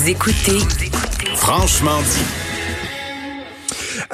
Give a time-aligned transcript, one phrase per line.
[0.00, 0.58] Vous écoutez
[1.34, 2.49] Franchement dit.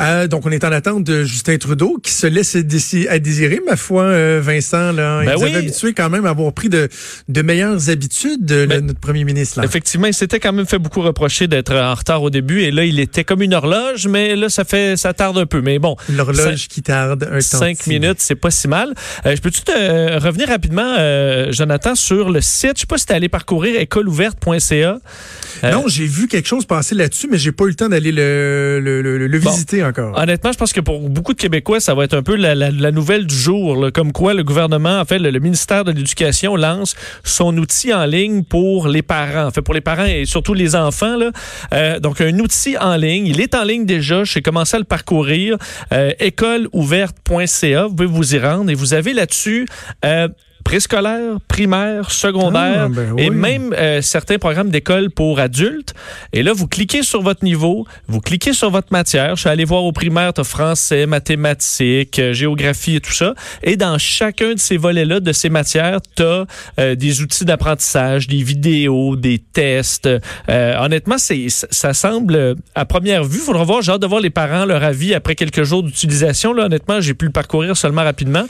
[0.01, 3.77] Euh, donc, on est en attente de Justin Trudeau qui se laisse à désirer, ma
[3.77, 4.93] foi, euh, Vincent.
[4.93, 5.49] Là, il Ben nous oui.
[5.49, 6.89] avait habitué quand même à avoir pris de,
[7.29, 9.59] de meilleures habitudes, le- notre premier ministre.
[9.61, 9.65] Là.
[9.65, 12.85] Effectivement, il s'était quand même fait beaucoup reprocher d'être en retard au début et là,
[12.85, 15.63] il était comme une horloge, mais là, ça fait, ça tarde un peu.
[15.63, 15.97] Mais bon.
[16.11, 17.59] L'horloge qui tarde un temps.
[17.59, 18.93] Cinq minutes, c'est pas si mal.
[19.25, 20.95] Euh, je peux-tu te revenir rapidement,
[21.53, 22.73] Jonathan, sur le site?
[22.77, 24.99] Je sais pas si t'es allé parcourir écoleouverte.ca.
[25.63, 28.79] Non, j'ai vu quelque chose passer là-dessus, mais j'ai pas eu le temps d'aller le,
[28.83, 29.51] le, le, le Bon.
[29.51, 29.83] visiter
[30.15, 33.27] Honnêtement, je pense que pour beaucoup de Québécois, ça va être un peu la, nouvelle
[33.27, 37.57] du jour, comme quoi le gouvernement, en fait, le, le ministère de l'Éducation lance son
[37.57, 41.17] outil en ligne pour les parents, en fait, pour les parents et surtout les enfants.
[41.17, 41.31] Là.
[41.73, 43.27] Euh, donc, un outil en ligne.
[43.27, 44.25] Il est en ligne déjà.
[44.25, 45.57] J'ai commencé à le parcourir.
[45.93, 47.87] Euh, écoleouverte.ca.
[47.87, 49.67] Vous pouvez vous y rendre et vous avez là-dessus...
[50.05, 50.29] Euh,
[50.67, 55.95] préscolaire, primaire, secondaire Ah, ben et même euh, certains programmes d'école pour adultes.
[56.33, 59.37] Et là, vous cliquez sur votre niveau, vous cliquez sur votre matière.
[59.37, 63.35] Je suis allé voir au primaire, tu français, mathématiques, euh, géographie et tout ça.
[63.63, 68.43] Et dans chacun de ces volets-là, de ces matières, tu as des outils d'apprentissage, des
[68.43, 70.09] vidéos, des tests.
[70.49, 74.21] Euh, honnêtement, c'est ça semble, euh, à première vue, faudra voir, j'ai hâte de voir
[74.21, 76.53] les parents, leur avis après quelques jours d'utilisation.
[76.53, 78.47] Là, honnêtement, j'ai pu le parcourir seulement rapidement.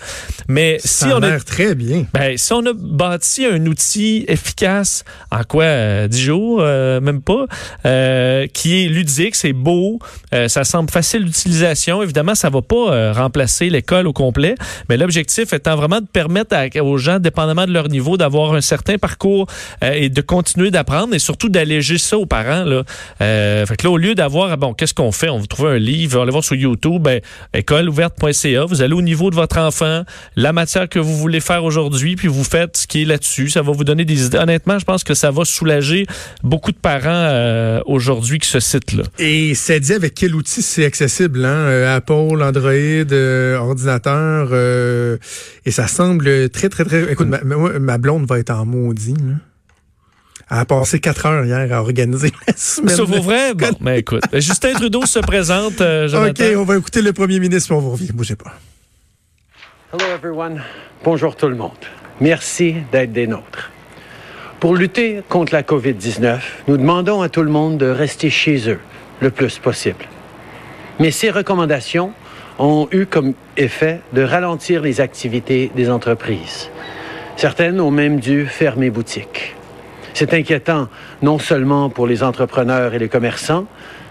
[0.48, 2.05] Mais si Ça a on a l'air très bien.
[2.12, 7.22] Ben, si on a bâti un outil efficace en quoi euh, 10 jours, euh, même
[7.22, 7.46] pas,
[7.84, 9.98] euh, qui est ludique, c'est beau,
[10.34, 12.02] euh, ça semble facile d'utilisation.
[12.02, 14.54] Évidemment, ça va pas euh, remplacer l'école au complet,
[14.88, 18.98] mais l'objectif étant vraiment de permettre aux gens, dépendamment de leur niveau, d'avoir un certain
[18.98, 19.46] parcours
[19.82, 22.64] euh, et de continuer d'apprendre et surtout d'alléger ça aux parents.
[22.64, 22.82] Là.
[23.18, 25.28] Fait que là, au lieu d'avoir, ah bon, qu'est-ce qu'on fait?
[25.28, 27.20] On va trouver un livre, on va voir sur YouTube, ben,
[27.54, 30.02] écoleouverte.ca, vous allez au niveau de votre enfant,
[30.36, 33.48] la matière que vous voulez faire aujourd'hui, puis vous faites ce qui est là-dessus.
[33.50, 34.38] Ça va vous donner des idées.
[34.38, 36.06] Honnêtement, je pense que ça va soulager
[36.42, 39.04] beaucoup de parents euh, aujourd'hui que ce site-là.
[39.18, 41.48] Et ça dit avec quel outil c'est accessible, hein?
[41.48, 45.16] Euh, Apple, Android, euh, ordinateur, euh,
[45.64, 47.12] et ça semble très, très, très...
[47.12, 47.40] Écoute, ma,
[47.78, 49.14] ma- blonde va être en maudit.
[50.50, 52.94] Elle a passé quatre heures hier à organiser la semaine.
[52.94, 53.54] Ça vaut vrai?
[53.56, 56.44] Bon, mais écoute, Justin Trudeau se présente, Jonathan.
[56.44, 58.12] OK, on va écouter le premier ministre, puis on vous revient.
[58.12, 58.54] Bougez pas.
[59.92, 60.62] Hello everyone.
[61.04, 61.70] Bonjour tout le monde.
[62.20, 63.70] Merci d'être des nôtres.
[64.58, 68.80] Pour lutter contre la COVID-19, nous demandons à tout le monde de rester chez eux
[69.20, 70.04] le plus possible.
[70.98, 72.10] Mais ces recommandations
[72.58, 76.68] ont eu comme effet de ralentir les activités des entreprises.
[77.36, 79.54] Certaines ont même dû fermer boutique.
[80.14, 80.88] C'est inquiétant
[81.22, 83.66] non seulement pour les entrepreneurs et les commerçants,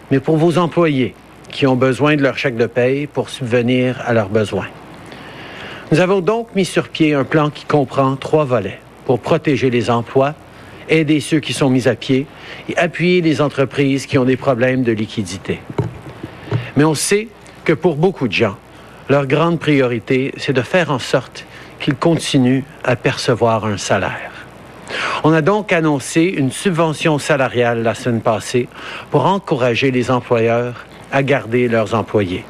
[0.09, 1.15] mais pour vos employés
[1.51, 4.67] qui ont besoin de leur chèque de paye pour subvenir à leurs besoins.
[5.91, 9.91] Nous avons donc mis sur pied un plan qui comprend trois volets pour protéger les
[9.91, 10.33] emplois,
[10.89, 12.25] aider ceux qui sont mis à pied
[12.67, 15.59] et appuyer les entreprises qui ont des problèmes de liquidité.
[16.75, 17.27] Mais on sait
[17.63, 18.57] que pour beaucoup de gens,
[19.09, 21.45] leur grande priorité, c'est de faire en sorte
[21.79, 24.31] qu'ils continuent à percevoir un salaire.
[25.23, 28.67] On a donc annoncé une subvention salariale la semaine passée
[29.11, 32.43] pour encourager les employeurs à garder leurs employés.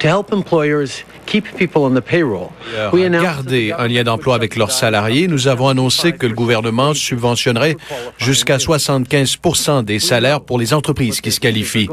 [0.00, 2.50] To help employers keep people on the payroll,
[2.92, 6.94] we announced garder un lien d'emploi avec leurs salariés, nous avons annoncé que le gouvernement
[6.94, 7.76] subventionnerait
[8.18, 9.38] jusqu'à 75
[9.84, 11.88] des salaires pour les entreprises qui se qualifient.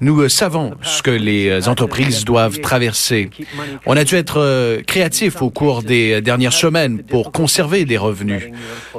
[0.00, 3.28] Nous euh, savons ce que les euh, entreprises doivent traverser.
[3.86, 8.44] On a dû être euh, créatifs au cours des dernières semaines pour conserver des revenus.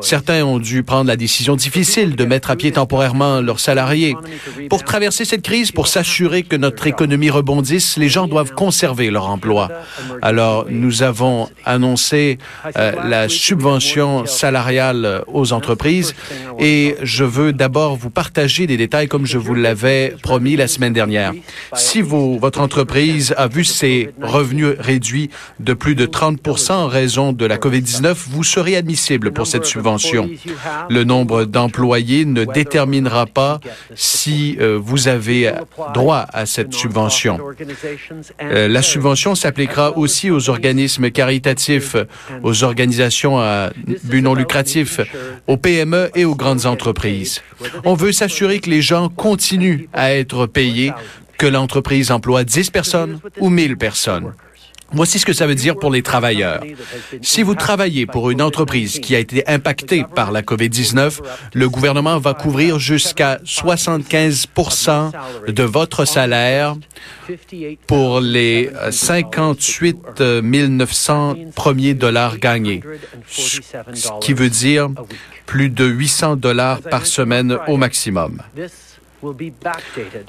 [0.02, 4.16] Certains ont dû prendre la décision difficile de mettre à pied temporairement leurs salariés.
[4.70, 9.30] Pour traverser cette crise, pour s'assurer que notre économie rebondisse, les gens doivent conserver leur
[9.30, 9.70] emploi.
[10.22, 12.38] Alors, nous avons annoncé
[12.78, 16.14] euh, la subvention salariale aux entreprises
[16.60, 20.94] et je veux d'abord vous partager des détails comme je vous l'avais promis la semaine
[20.94, 21.34] dernière.
[21.74, 27.46] Si votre entreprise a vu ses revenus réduits de plus de 30% en raison de
[27.46, 30.30] la COVID-19, vous serez admissible pour cette subvention.
[30.90, 33.60] Le nombre d'employés ne déterminera pas
[33.96, 35.52] si euh, vous avez
[35.94, 37.40] droit à cette subvention.
[38.42, 41.96] Euh, la subvention s'appliquera aussi aux organismes caritatifs,
[42.44, 43.72] aux organisations à
[44.04, 45.00] but non lucratif,
[45.48, 47.42] aux PME et aux grandes entreprises.
[47.86, 50.94] On veut s'assurer que les gens continuent à être payés,
[51.38, 54.34] que l'entreprise emploie 10 personnes ou 1000 personnes.
[54.94, 56.64] Voici ce que ça veut dire pour les travailleurs.
[57.22, 61.20] Si vous travaillez pour une entreprise qui a été impactée par la COVID-19,
[61.54, 65.12] le gouvernement va couvrir jusqu'à 75%
[65.48, 66.76] de votre salaire
[67.88, 72.82] pour les 58 900 premiers dollars gagnés,
[73.30, 73.60] ce
[74.22, 74.90] qui veut dire
[75.46, 78.42] plus de 800 dollars par semaine au maximum.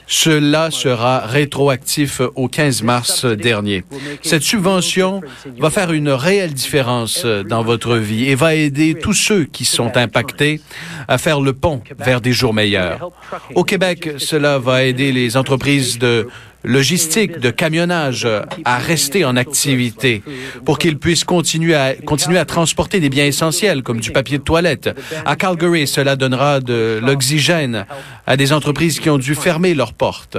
[0.06, 3.84] Cela sera rétroactif au 15 mars dernier.
[4.22, 5.20] Cette subvention
[5.58, 9.96] va faire une réelle différence dans votre vie et va aider tous ceux qui sont
[9.96, 10.60] impactés
[11.08, 13.10] à faire le pont vers des jours meilleurs.
[13.54, 16.28] Au Québec, cela va aider les entreprises de
[16.64, 18.26] logistique, de camionnage
[18.64, 20.22] à rester en activité
[20.64, 24.42] pour qu'ils puissent continuer à, continuer à transporter des biens essentiels comme du papier de
[24.42, 24.90] toilette.
[25.24, 27.86] À Calgary, cela donnera de l'oxygène
[28.26, 30.38] à des entreprises qui ont dû fermer leurs portes.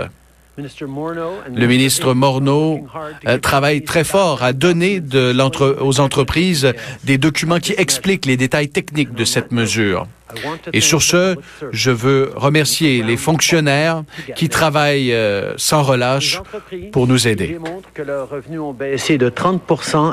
[0.55, 2.85] Le ministre Morneau
[3.27, 5.33] euh, travaille très fort à donner de
[5.81, 6.73] aux entreprises
[7.03, 10.05] des documents qui expliquent les détails techniques de cette mesure.
[10.71, 11.35] Et sur ce,
[11.71, 14.03] je veux remercier les fonctionnaires
[14.35, 16.41] qui travaillent euh, sans relâche
[16.91, 17.57] pour nous aider.
[17.93, 19.61] que leurs revenus ont baissé de 30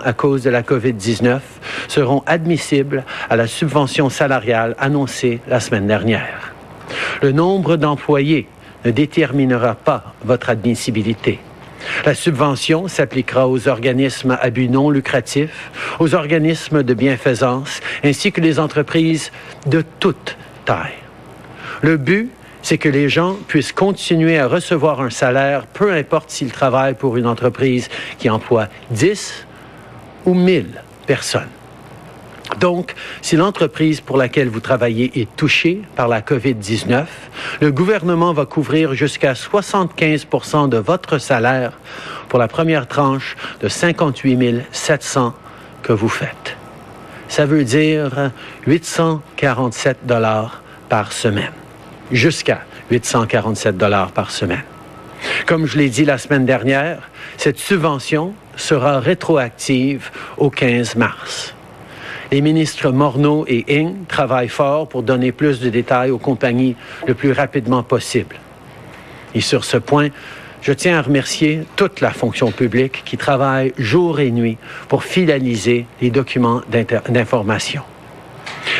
[0.04, 1.40] à cause de la COVID-19
[1.88, 6.54] seront admissibles à la subvention salariale annoncée la semaine dernière.
[7.22, 8.46] Le nombre d'employés
[8.84, 11.38] ne déterminera pas votre admissibilité.
[12.04, 18.40] La subvention s'appliquera aux organismes à but non lucratif, aux organismes de bienfaisance, ainsi que
[18.40, 19.32] les entreprises
[19.66, 20.92] de toute taille.
[21.82, 22.30] Le but,
[22.62, 27.16] c'est que les gens puissent continuer à recevoir un salaire, peu importe s'ils travaillent pour
[27.16, 27.88] une entreprise
[28.18, 29.46] qui emploie 10
[30.26, 31.48] ou 1000 personnes.
[32.58, 37.04] Donc, si l'entreprise pour laquelle vous travaillez est touchée par la COVID-19,
[37.60, 41.78] le gouvernement va couvrir jusqu'à 75% de votre salaire
[42.28, 45.34] pour la première tranche de 58 700
[45.82, 46.56] que vous faites.
[47.28, 48.32] Ça veut dire
[48.66, 51.52] 847 dollars par semaine.
[52.10, 54.64] Jusqu'à 847 dollars par semaine.
[55.46, 61.54] Comme je l'ai dit la semaine dernière, cette subvention sera rétroactive au 15 mars.
[62.32, 67.14] Les ministres Morneau et Ing travaillent fort pour donner plus de détails aux compagnies le
[67.14, 68.36] plus rapidement possible.
[69.34, 70.08] Et sur ce point,
[70.62, 75.86] je tiens à remercier toute la fonction publique qui travaille jour et nuit pour finaliser
[76.00, 76.62] les documents
[77.08, 77.82] d'information.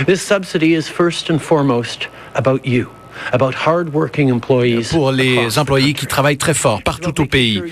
[0.06, 3.00] This subsidy is first and foremost about you
[4.90, 7.62] pour les employés qui travaillent très fort partout au pays.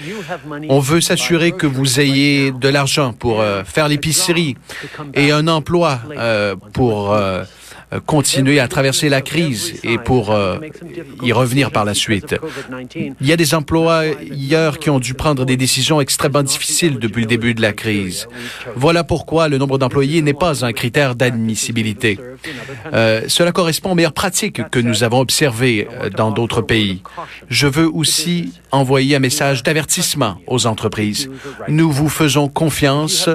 [0.68, 4.56] On veut s'assurer que vous ayez de l'argent pour euh, faire l'épicerie
[5.14, 7.44] et un emploi euh, pour euh,
[8.04, 10.58] continuer à traverser la crise et pour euh,
[11.22, 12.36] y revenir par la suite.
[12.92, 17.26] Il y a des employeurs qui ont dû prendre des décisions extrêmement difficiles depuis le
[17.26, 18.28] début de la crise.
[18.76, 22.18] Voilà pourquoi le nombre d'employés n'est pas un critère d'admissibilité.
[22.92, 27.02] Euh, cela correspond aux meilleures pratiques que nous avons observées dans d'autres pays.
[27.48, 31.30] Je veux aussi envoyer un message d'avertissement aux entreprises.
[31.68, 33.28] Nous vous faisons confiance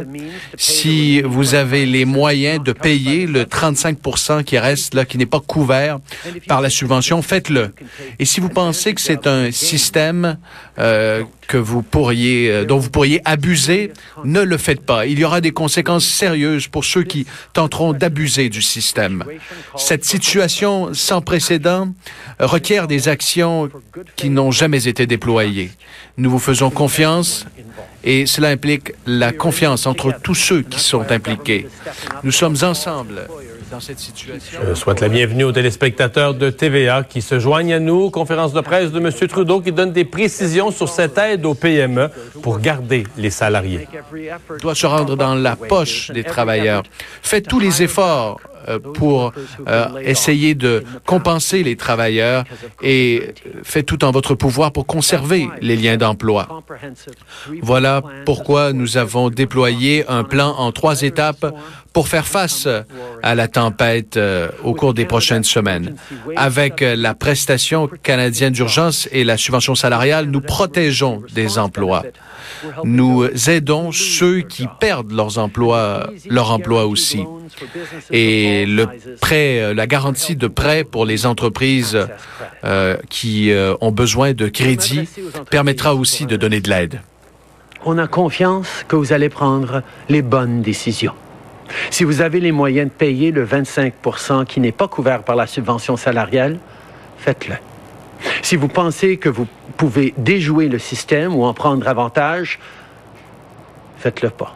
[0.58, 3.98] si vous avez les moyens de payer le 35
[4.44, 6.00] qui reste là, qui n'est pas couvert
[6.48, 7.74] par la subvention, faites-le.
[8.20, 10.38] Et si vous pensez que c'est un système
[10.80, 13.92] euh, que vous pourriez, euh, dont vous pourriez abuser,
[14.24, 15.06] ne le faites pas.
[15.06, 19.24] Il y aura des conséquences sérieuses pour ceux qui tenteront d'abuser du système.
[19.76, 21.90] Cette situation sans précédent
[22.40, 23.70] requiert des actions
[24.16, 25.72] qui n'ont jamais été déployées.
[26.18, 27.46] Nous vous faisons confiance
[28.04, 31.68] et cela implique la confiance entre tous ceux qui sont impliqués.
[32.24, 33.28] Nous sommes ensemble
[33.74, 34.60] dans cette situation.
[34.70, 38.12] Je souhaite la bienvenue aux téléspectateurs de TVA qui se joignent à nous.
[38.12, 39.12] Conférence de presse de M.
[39.28, 42.10] Trudeau qui donne des précisions sur cette aide aux PME
[42.44, 43.88] pour garder les salariés.
[44.62, 46.84] doit se rendre dans la poche des travailleurs.
[47.24, 48.40] Faites tous les efforts
[48.70, 49.34] euh, pour
[49.68, 52.44] euh, essayer de compenser les travailleurs
[52.82, 56.48] et faites tout en votre pouvoir pour conserver les liens d'emploi.
[57.62, 61.46] Voilà pourquoi nous avons déployé un plan en trois étapes
[61.94, 62.68] pour faire face
[63.22, 65.96] à la tempête euh, au cours des prochaines semaines.
[66.36, 72.04] Avec la prestation canadienne d'urgence et la subvention salariale, nous protégeons des emplois.
[72.84, 77.24] Nous aidons ceux qui perdent leurs emplois, leur emploi aussi.
[78.12, 78.88] Et le
[79.20, 81.98] prêt, euh, la garantie de prêt pour les entreprises
[82.64, 85.08] euh, qui euh, ont besoin de crédit
[85.50, 87.02] permettra aussi de donner de l'aide.
[87.86, 91.14] On a confiance que vous allez prendre les bonnes décisions.
[91.90, 95.48] Si vous avez les moyens de payer le 25% qui n'est pas couvert par la
[95.48, 96.60] subvention salariale,
[97.18, 97.56] faites-le.
[98.42, 102.60] Si vous pensez que vous pouvez déjouer le système ou en prendre avantage,
[103.98, 104.56] faites-le pas.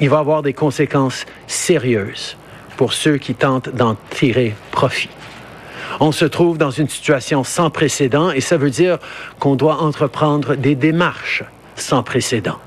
[0.00, 2.36] Il va avoir des conséquences sérieuses
[2.76, 5.10] pour ceux qui tentent d'en tirer profit.
[6.00, 8.98] On se trouve dans une situation sans précédent et ça veut dire
[9.38, 11.44] qu'on doit entreprendre des démarches
[11.76, 12.58] sans précédent.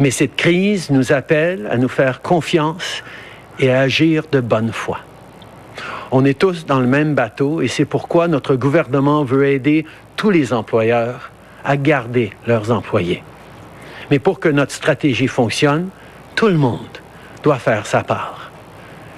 [0.00, 3.02] Mais cette crise nous appelle à nous faire confiance
[3.58, 4.98] et à agir de bonne foi.
[6.10, 9.84] On est tous dans le même bateau et c'est pourquoi notre gouvernement veut aider
[10.16, 11.30] tous les employeurs
[11.64, 13.22] à garder leurs employés.
[14.10, 15.90] Mais pour que notre stratégie fonctionne,
[16.34, 16.98] tout le monde
[17.42, 18.50] doit faire sa part.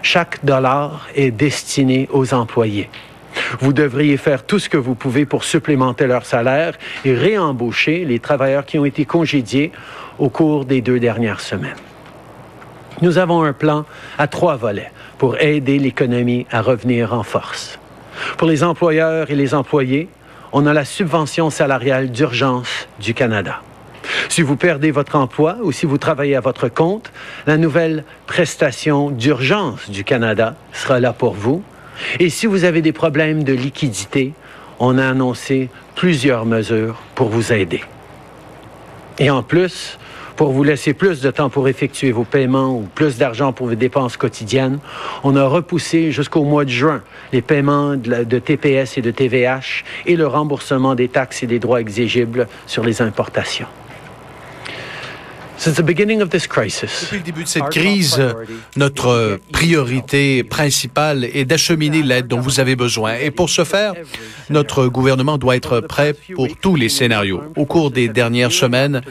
[0.03, 2.89] Chaque dollar est destiné aux employés.
[3.59, 8.21] Vous devriez faire tout ce que vous pouvez pour supplémenter leur salaire et réembaucher les
[8.21, 9.73] travailleurs qui ont été congédiés
[10.19, 11.77] au cours des deux dernières semaines.
[13.03, 13.87] Nous avons un plan
[14.19, 17.79] à trois volets pour aider l'économie à revenir en force.
[18.37, 20.09] Pour les employeurs et les employés,
[20.53, 23.63] on a la subvention salariale d'urgence du Canada.
[24.29, 27.13] Si vous perdez votre emploi ou si vous travaillez à votre compte,
[27.47, 31.63] la nouvelle prestation d'urgence du Canada sera là pour vous.
[32.19, 34.33] Et si vous avez des problèmes de liquidité,
[34.79, 37.83] on a annoncé plusieurs mesures pour vous aider.
[39.19, 39.99] Et en plus,
[40.41, 43.75] pour vous laisser plus de temps pour effectuer vos paiements ou plus d'argent pour vos
[43.75, 44.79] dépenses quotidiennes,
[45.23, 47.03] on a repoussé jusqu'au mois de juin
[47.35, 51.83] les paiements de, TPS et de TVH et le remboursement des taxes et des droits
[51.83, 53.67] exigibles sur les importations.
[57.03, 58.19] Depuis le début de cette crise,
[58.77, 63.17] notre priorité principale est d'acheminer l'aide dont vous avez besoin.
[63.17, 63.93] Et pour ce faire,
[64.49, 67.43] notre gouvernement doit être prêt pour tous les scénarios.
[67.57, 69.03] Au cours des dernières semaines,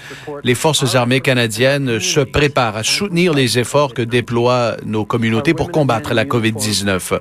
[0.44, 5.70] les forces armées canadiennes se préparent à soutenir les efforts que déploient nos communautés pour
[5.70, 7.20] combattre la COVID-19.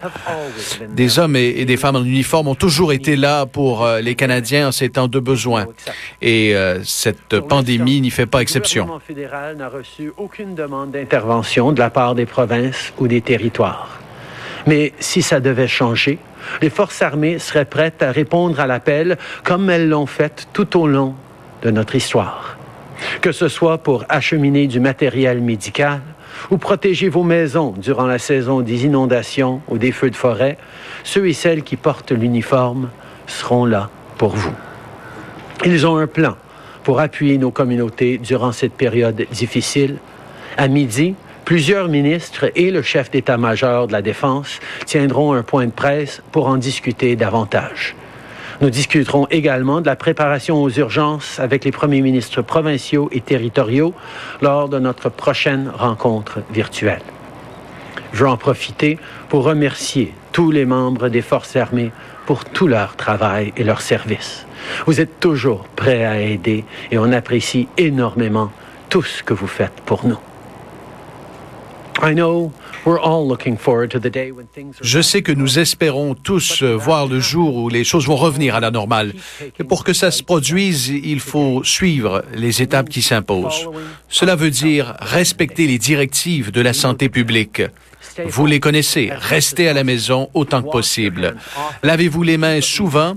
[0.94, 4.68] Des hommes et des femmes en uniforme ont toujours été là pour euh, les Canadiens
[4.68, 5.66] en ces temps de besoin.
[6.22, 8.88] Et euh, cette pandémie n'y fait pas exception
[9.26, 13.98] n'a reçu aucune demande d'intervention de la part des provinces ou des territoires.
[14.66, 16.18] Mais si ça devait changer,
[16.62, 20.86] les forces armées seraient prêtes à répondre à l'appel comme elles l'ont fait tout au
[20.86, 21.14] long
[21.62, 22.56] de notre histoire.
[23.20, 26.00] Que ce soit pour acheminer du matériel médical
[26.50, 30.58] ou protéger vos maisons durant la saison des inondations ou des feux de forêt,
[31.02, 32.90] ceux et celles qui portent l'uniforme
[33.26, 34.54] seront là pour vous.
[35.64, 36.36] Ils ont un plan
[36.88, 39.98] pour appuyer nos communautés durant cette période difficile.
[40.56, 41.14] À midi,
[41.44, 46.46] plusieurs ministres et le chef d'état-major de la Défense tiendront un point de presse pour
[46.46, 47.94] en discuter davantage.
[48.62, 53.92] Nous discuterons également de la préparation aux urgences avec les premiers ministres provinciaux et territoriaux
[54.40, 57.02] lors de notre prochaine rencontre virtuelle.
[58.14, 61.92] Je veux en profiter pour remercier tous les membres des forces armées
[62.24, 64.47] pour tout leur travail et leur service.
[64.86, 68.50] Vous êtes toujours prêts à aider et on apprécie énormément
[68.88, 70.18] tout ce que vous faites pour nous.
[74.80, 78.54] Je sais que nous espérons tous euh, voir le jour où les choses vont revenir
[78.54, 79.12] à la normale.
[79.58, 83.68] Et pour que ça se produise, il faut suivre les étapes qui s'imposent.
[84.08, 87.62] Cela veut dire respecter les directives de la santé publique.
[88.26, 89.10] Vous les connaissez.
[89.12, 91.36] Restez à la maison autant que possible.
[91.82, 93.16] Lavez-vous les mains souvent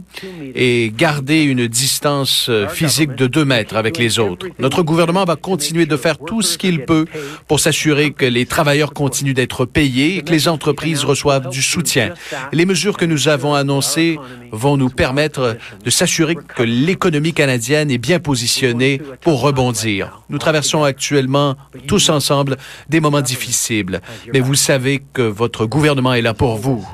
[0.56, 4.48] et gardez une distance euh, physique de deux mètres avec les autres.
[4.60, 7.06] Notre gouvernement va continuer de faire tout ce qu'il peut
[7.48, 12.14] pour s'assurer que les travailleurs continuent d'être payés et que les entreprises reçoivent du soutien.
[12.52, 14.18] Les mesures que nous avons annoncées
[14.52, 20.22] vont nous permettre de s'assurer que l'économie canadienne est bien positionnée pour rebondir.
[20.30, 21.56] Nous traversons actuellement
[21.88, 22.58] tous ensemble
[22.90, 24.02] des moments difficiles,
[24.34, 24.81] mais vous savez
[25.14, 26.88] que votre gouvernement est là pour vous.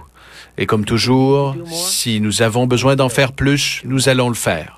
[0.58, 4.76] Et comme toujours, si nous avons besoin d'en faire plus, nous allons le faire.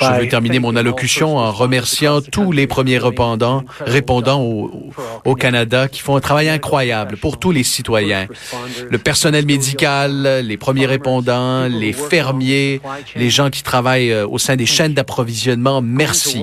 [0.00, 6.00] Je veux terminer mon allocution en remerciant tous les premiers répondants, répondants au, Canada qui
[6.00, 8.26] font un travail incroyable pour tous les citoyens.
[8.90, 12.80] Le personnel médical, les premiers répondants, les fermiers,
[13.14, 16.42] les gens qui travaillent euh, au sein des chaînes d'approvisionnement, merci.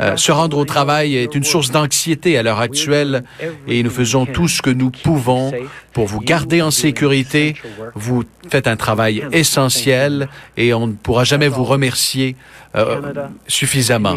[0.00, 3.24] Euh, se rendre au travail est une source d'anxiété à l'heure actuelle
[3.66, 5.52] et nous faisons tout ce que nous pouvons
[5.94, 7.54] pour vous garder en sécurité.
[7.94, 12.36] Vous faites un travail essentiel et on ne pourra jamais vous remercier
[12.74, 13.00] euh,
[13.46, 14.16] suffisamment.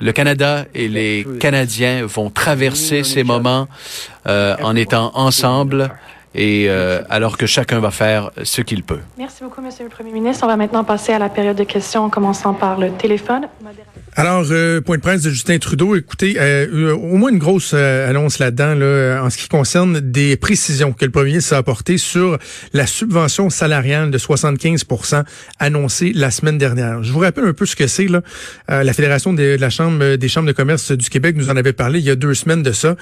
[0.00, 3.68] Le Canada et les Canadiens vont traverser ces moments
[4.26, 5.92] euh, en étant ensemble
[6.34, 9.00] et euh, alors que chacun va faire ce qu'il peut.
[9.18, 10.44] Merci beaucoup, Monsieur le Premier ministre.
[10.44, 13.48] On va maintenant passer à la période de questions en commençant par le téléphone.
[14.16, 17.74] Alors, euh, point de presse de Justin Trudeau, écoutez, euh, euh, au moins une grosse
[17.74, 21.96] annonce là-dedans là, en ce qui concerne des précisions que le premier ministre a apportées
[21.96, 22.36] sur
[22.72, 24.84] la subvention salariale de 75
[25.60, 27.04] annoncée la semaine dernière.
[27.04, 28.08] Je vous rappelle un peu ce que c'est.
[28.08, 28.22] là.
[28.68, 32.00] la Fédération de, la Chambre des chambres de commerce du Québec nous en avait parlé
[32.00, 32.96] il y a deux semaines de ça.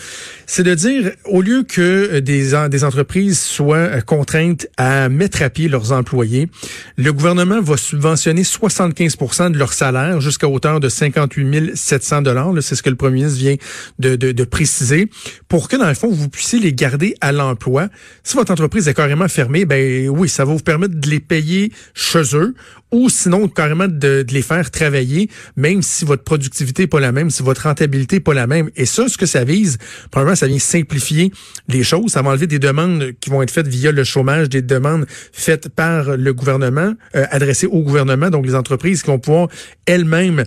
[0.46, 5.68] C'est de dire, au lieu que des, des entreprises soient contraintes à mettre à pied
[5.68, 6.48] leurs employés,
[6.96, 12.52] le gouvernement va subventionner 75% de leur salaire jusqu'à hauteur de 58 700 dollars.
[12.60, 13.56] C'est ce que le premier ministre vient
[13.98, 15.10] de, préciser.
[15.48, 17.88] Pour que, dans le fond, vous puissiez les garder à l'emploi.
[18.22, 21.72] Si votre entreprise est carrément fermée, ben oui, ça va vous permettre de les payer
[21.94, 22.54] chez eux
[22.90, 27.12] ou sinon carrément de, de les faire travailler, même si votre productivité n'est pas la
[27.12, 28.70] même, si votre rentabilité n'est pas la même.
[28.76, 29.78] Et ça, ce que ça vise,
[30.10, 31.32] probablement, ça vient simplifier
[31.68, 32.12] les choses.
[32.12, 35.68] Ça va enlever des demandes qui vont être faites via le chômage, des demandes faites
[35.68, 39.48] par le gouvernement, euh, adressées au gouvernement, donc les entreprises qui vont pouvoir
[39.86, 40.44] elles-mêmes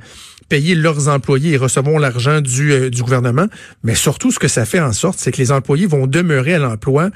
[0.52, 3.48] payer leurs employés et recevront l'argent du, euh, du gouvernement.
[3.84, 6.60] Mais surtout, ce que ça fait en sorte, c'est que les employés vont demeurer à
[6.60, 7.10] l'emploi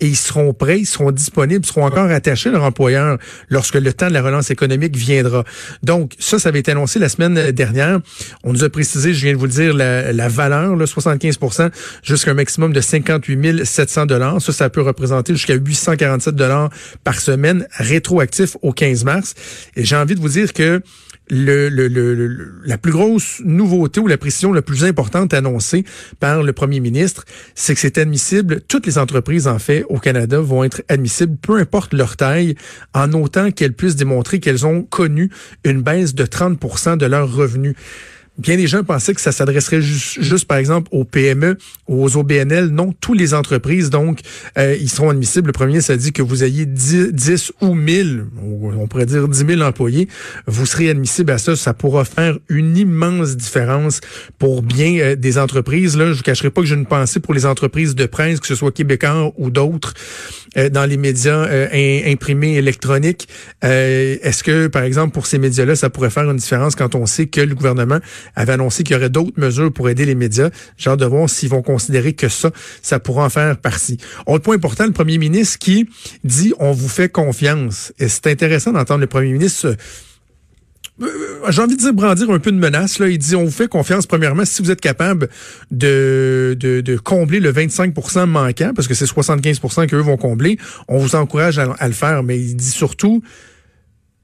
[0.00, 3.16] et ils seront prêts, ils seront disponibles, ils seront encore attachés à leur employeur
[3.48, 5.44] lorsque le temps de la relance économique viendra.
[5.82, 8.00] Donc, ça, ça avait été annoncé la semaine dernière.
[8.44, 11.70] On nous a précisé, je viens de vous le dire, la, la valeur, là, 75%
[12.02, 14.42] jusqu'à un maximum de 58 700 dollars.
[14.42, 16.68] Ça, ça peut représenter jusqu'à 847 dollars
[17.04, 19.34] par semaine, rétroactif au 15 mars.
[19.76, 20.82] Et j'ai envie de vous dire que
[21.30, 25.84] la plus grosse nouveauté ou la précision la plus importante annoncée
[26.20, 27.24] par le premier ministre,
[27.54, 28.60] c'est que c'est admissible.
[28.68, 32.54] Toutes les entreprises, en fait, au Canada vont être admissibles, peu importe leur taille,
[32.94, 35.30] en autant qu'elles puissent démontrer qu'elles ont connu
[35.64, 37.74] une baisse de 30% de leurs revenus.
[38.42, 42.70] Bien des gens pensaient que ça s'adresserait juste, par exemple, aux PME, aux OBNL.
[42.70, 44.18] Non, toutes les entreprises, donc,
[44.58, 45.46] euh, ils seront admissibles.
[45.46, 49.60] Le premier, ça dit que vous ayez 10, ou 1000, on pourrait dire 10 000
[49.62, 50.08] employés,
[50.48, 51.54] vous serez admissible à ça.
[51.54, 54.00] Ça pourra faire une immense différence
[54.40, 55.96] pour bien euh, des entreprises.
[55.96, 58.48] Là, je vous cacherai pas que j'ai une pensée pour les entreprises de presse, que
[58.48, 59.94] ce soit québécois ou d'autres,
[60.56, 61.48] euh, dans les médias
[62.06, 63.28] imprimés électroniques.
[63.62, 67.26] Est-ce que, par exemple, pour ces médias-là, ça pourrait faire une différence quand on sait
[67.26, 67.98] que le gouvernement
[68.36, 70.50] avait annoncé qu'il y aurait d'autres mesures pour aider les médias?
[70.86, 72.50] Hâte de voir s'ils vont considérer que ça,
[72.82, 73.98] ça pourra en faire partie.
[74.26, 75.88] Autre point important, le premier ministre qui
[76.24, 77.92] dit on vous fait confiance.
[77.98, 79.74] Et c'est intéressant d'entendre le premier ministre euh,
[81.00, 82.98] j'ai envie de dire brandir un peu de menace.
[82.98, 83.08] Là.
[83.08, 85.28] Il dit on vous fait confiance, premièrement, si vous êtes capable
[85.70, 90.58] de, de, combler le 25% manquant, parce que c'est 75% qu'eux vont combler,
[90.88, 92.22] on vous encourage à, le faire.
[92.22, 93.22] Mais il dit surtout,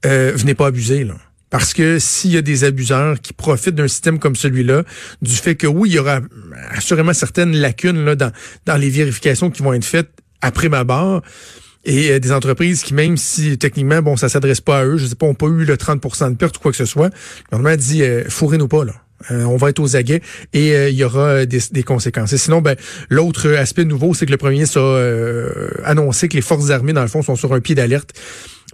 [0.04, 1.04] euh, venez pas abuser.
[1.04, 1.14] Là.
[1.50, 4.84] Parce que s'il y a des abuseurs qui profitent d'un système comme celui-là,
[5.22, 6.20] du fait que oui, il y aura
[6.70, 8.32] assurément certaines lacunes là, dans,
[8.66, 10.10] dans les vérifications qui vont être faites
[10.42, 11.22] après ma barre,
[11.84, 15.06] et euh, des entreprises qui, même si techniquement, bon, ça s'adresse pas à eux, je
[15.06, 17.56] sais pas, ont pas eu le 30% de perte ou quoi que ce soit, le
[17.56, 18.92] gouvernement dit, euh, fourrez-nous pas, là.
[19.32, 22.32] Euh, on va être aux aguets et il y aura des, conséquences.
[22.32, 22.76] Et sinon, ben,
[23.08, 27.02] l'autre aspect nouveau, c'est que le premier ministre a annoncé que les forces armées, dans
[27.02, 28.12] le fond, sont sur un pied d'alerte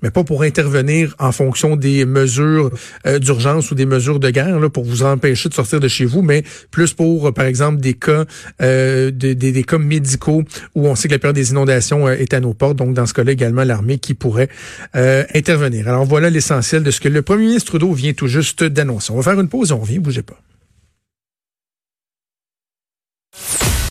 [0.02, 2.70] mais pas pour intervenir en fonction des mesures
[3.06, 6.22] euh, d'urgence ou des mesures de guerre pour vous empêcher de sortir de chez vous,
[6.22, 8.24] mais plus pour, euh, par exemple, des cas
[8.62, 10.42] euh, des, des, cas médicaux
[10.74, 12.76] où on sait que la période des inondations est à nos portes.
[12.76, 14.48] Donc, dans ce cas-là, également, l'armée qui pourrait
[14.94, 15.88] intervenir.
[15.88, 19.12] Alors, voilà l'essentiel de ce que le premier ministre Trudeau vient tout juste d'annoncer.
[19.12, 20.38] On va faire une pause et on revient, bougez pas.